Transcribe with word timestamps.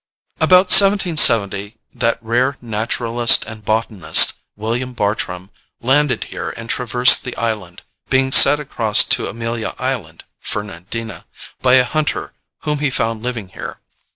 About 0.39 0.73
1770 0.73 1.77
that 1.93 2.17
rare 2.23 2.57
naturalist 2.59 3.45
and 3.45 3.63
botanist, 3.63 4.33
William 4.55 4.93
Bartram, 4.93 5.51
landed 5.79 6.23
here 6.23 6.49
and 6.57 6.67
traversed 6.71 7.23
the 7.23 7.37
island, 7.37 7.83
being 8.09 8.31
set 8.31 8.59
across 8.59 9.03
to 9.03 9.27
Amelia 9.27 9.75
Island 9.77 10.23
(Fernandina) 10.39 11.25
by 11.61 11.75
a 11.75 11.83
hunter 11.83 12.33
whom 12.61 12.79
he 12.79 12.89
found 12.89 13.21
living 13.21 13.49
here. 13.49 13.79